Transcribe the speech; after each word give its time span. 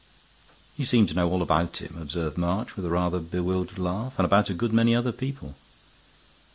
"You 0.77 0.85
seem 0.85 1.05
to 1.05 1.13
know 1.13 1.31
all 1.31 1.43
about 1.43 1.77
him," 1.77 1.95
observed 2.01 2.35
March, 2.35 2.75
with 2.75 2.85
a 2.85 2.89
rather 2.89 3.19
bewildered 3.19 3.77
laugh, 3.77 4.15
"and 4.17 4.25
about 4.25 4.49
a 4.49 4.55
good 4.55 4.73
many 4.73 4.95
other 4.95 5.11
people." 5.11 5.53